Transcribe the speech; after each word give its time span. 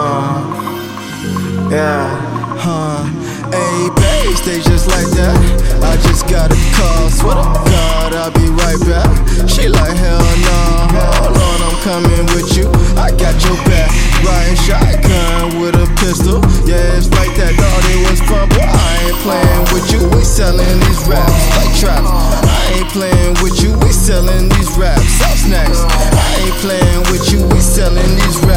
Uh, 0.00 0.40
yeah. 1.68 2.08
Huh. 2.56 3.04
Hey, 3.52 3.92
babe, 4.00 4.32
stay 4.32 4.60
just 4.64 4.88
like 4.88 5.04
that. 5.12 5.36
I 5.84 6.00
just 6.08 6.24
got 6.24 6.48
a 6.48 6.56
call. 6.72 7.12
Swear 7.12 7.36
to 7.36 7.44
God, 7.68 8.16
I'll 8.16 8.32
be 8.32 8.48
right 8.48 8.80
back. 8.88 9.12
She 9.44 9.68
like, 9.68 9.92
hell 9.92 10.24
no. 10.40 10.60
Hold 11.20 11.36
on, 11.36 11.58
I'm 11.68 11.76
coming 11.84 12.24
with 12.32 12.48
you. 12.56 12.72
I 12.96 13.12
got 13.12 13.36
your 13.44 13.60
back. 13.68 13.92
Riding 14.24 14.56
shotgun 14.64 15.60
with 15.60 15.76
a 15.76 15.84
pistol. 16.00 16.40
Yeah, 16.64 16.96
it's 16.96 17.12
like 17.20 17.36
that. 17.36 17.52
Thought 17.60 17.84
it 17.92 18.00
was 18.08 18.24
fun, 18.24 18.48
but 18.56 18.64
I 18.72 18.88
ain't 19.04 19.20
playing 19.20 19.64
with 19.76 19.84
you. 19.92 20.00
We 20.16 20.24
selling 20.24 20.80
these 20.88 21.04
raps 21.04 21.44
like 21.60 21.76
traps. 21.76 22.08
I 22.08 22.80
ain't 22.80 22.88
playing 22.88 23.36
with 23.44 23.60
you. 23.60 23.76
We 23.84 23.92
selling 23.92 24.48
these 24.48 24.72
raps. 24.80 25.20
Up 25.28 25.36
next. 25.44 25.84
I 25.84 26.48
ain't 26.48 26.56
playing 26.64 27.04
with 27.12 27.28
you. 27.28 27.44
We 27.52 27.60
selling 27.60 28.16
these 28.16 28.40
raps. 28.48 28.49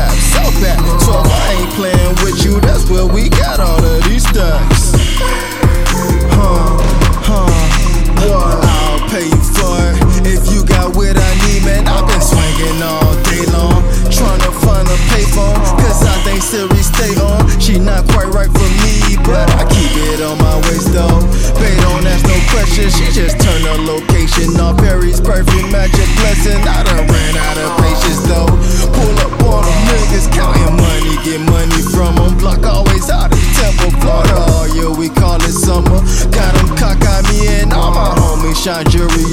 On 20.23 20.37
my 20.39 20.55
waist 20.67 20.95
though. 20.95 21.19
Babe, 21.59 21.77
don't 21.83 22.07
ask 22.07 22.23
no 22.23 22.37
questions, 22.49 22.95
she 22.95 23.05
just 23.11 23.35
turn 23.39 23.61
the 23.61 23.75
location 23.83 24.55
off. 24.59 24.79
Perry's 24.79 25.19
perfect 25.19 25.67
magic 25.71 26.07
blessing. 26.23 26.63
I 26.63 26.83
done 26.83 27.05
ran 27.07 27.35
out 27.35 27.57
of 27.59 27.69
patience 27.83 28.23
though. 28.27 28.49
Pull 28.95 29.15
up 29.19 29.35
on 29.43 29.61
them 29.67 29.79
niggas, 29.91 30.31
counting 30.31 30.75
money, 30.79 31.15
get 31.27 31.41
money 31.43 31.81
from 31.91 32.15
them. 32.15 32.37
Block 32.39 32.63
always 32.63 33.09
out 33.09 33.31
of 33.31 33.43
Temple, 33.59 33.91
Florida. 33.99 34.39
All 34.55 34.67
year 34.71 34.91
we 34.91 35.09
call 35.09 35.37
it 35.43 35.53
summer. 35.53 35.99
Got 36.31 36.55
them 36.55 36.71
cockeye 36.79 37.23
me 37.29 37.47
and 37.59 37.73
all 37.73 37.91
my 37.91 38.15
homies 38.15 38.63
shine 38.63 38.87
jewelry 38.87 39.27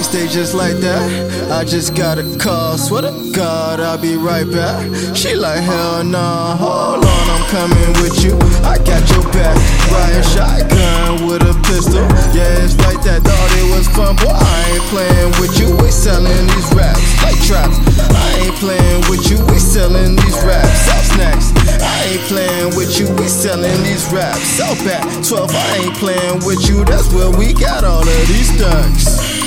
Stay 0.00 0.26
just 0.26 0.54
like 0.54 0.74
that. 0.82 1.52
I 1.52 1.62
just 1.62 1.94
got 1.94 2.18
a 2.18 2.26
call, 2.36 2.76
swear 2.76 3.02
to 3.02 3.14
God, 3.30 3.78
I'll 3.78 3.96
be 3.96 4.16
right 4.16 4.42
back. 4.42 4.82
She 5.14 5.34
like, 5.34 5.60
hell 5.60 6.02
nah, 6.02 6.56
hold 6.56 7.04
on, 7.04 7.24
I'm 7.30 7.46
coming 7.46 7.92
with 8.02 8.18
you. 8.18 8.34
I 8.66 8.74
got 8.82 9.06
your 9.14 9.22
back, 9.30 9.54
riding 9.86 10.26
shotgun 10.34 11.30
with 11.30 11.46
a 11.46 11.54
pistol. 11.62 12.02
Yeah, 12.34 12.58
it's 12.58 12.74
like 12.82 12.98
that, 13.06 13.22
thought 13.22 13.52
it 13.54 13.70
was 13.70 13.86
fun, 13.94 14.18
boy, 14.18 14.34
I 14.34 14.58
ain't 14.74 14.86
playing 14.90 15.30
with 15.38 15.54
you. 15.62 15.70
We 15.78 15.94
selling 15.94 16.46
these 16.58 16.70
raps 16.74 17.06
like 17.22 17.38
traps. 17.46 17.78
I 18.10 18.50
ain't 18.50 18.56
playing 18.58 19.06
with 19.06 19.30
you, 19.30 19.38
we 19.46 19.62
selling 19.62 20.16
these 20.16 20.38
raps, 20.42 20.90
sell 20.90 21.02
snacks. 21.14 21.54
I 21.78 22.18
ain't 22.18 22.24
playing 22.26 22.74
with 22.74 22.98
you, 22.98 23.06
we 23.14 23.30
selling 23.30 23.78
these 23.86 24.10
raps, 24.10 24.42
sell 24.58 24.74
back. 24.82 25.06
12, 25.22 25.54
I 25.54 25.86
ain't 25.86 25.96
playing 26.02 26.42
with 26.42 26.66
you, 26.66 26.82
that's 26.84 27.06
where 27.14 27.30
we 27.30 27.54
got 27.54 27.84
all 27.84 28.02
of 28.02 28.22
these 28.26 28.50
stacks. 28.58 29.39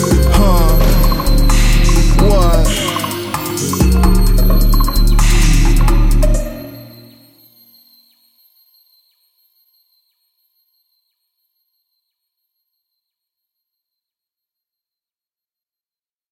Huh? 0.00 0.77